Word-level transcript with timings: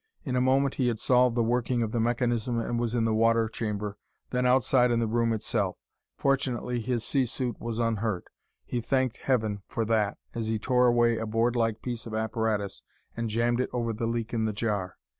In 0.23 0.35
a 0.35 0.41
moment 0.41 0.73
he 0.73 0.87
had 0.87 0.97
solved 0.97 1.35
the 1.35 1.43
working 1.43 1.83
of 1.83 1.91
the 1.91 1.99
mechanism 1.99 2.57
and 2.59 2.79
was 2.79 2.95
in 2.95 3.05
the 3.05 3.13
water 3.13 3.47
chamber, 3.47 3.99
then 4.31 4.47
outside 4.47 4.89
in 4.89 4.99
the 4.99 5.05
room 5.05 5.31
itself. 5.31 5.77
Fortunately 6.15 6.81
his 6.81 7.03
sea 7.05 7.27
suit 7.27 7.59
was 7.61 7.77
unhurt. 7.77 8.25
He 8.65 8.81
thanked 8.81 9.17
heaven 9.17 9.61
for 9.67 9.85
that 9.85 10.17
as 10.33 10.47
he 10.47 10.57
tore 10.57 10.87
away 10.87 11.19
a 11.19 11.27
boardlike 11.27 11.83
piece 11.83 12.07
of 12.07 12.15
apparatus 12.15 12.81
and 13.15 13.29
jammed 13.29 13.59
it 13.61 13.69
over 13.73 13.93
the 13.93 14.07
leak 14.07 14.33
in 14.33 14.45
the 14.45 14.53
jar. 14.53 14.97